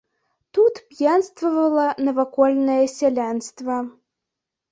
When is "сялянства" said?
2.97-3.77